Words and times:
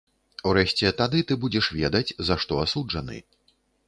Урэшце, 0.51 0.87
тады 1.01 1.19
ты 1.31 1.37
будзеш 1.43 1.67
ведаць, 1.81 2.15
за 2.31 2.39
што 2.47 2.57
асуджаны. 2.63 3.19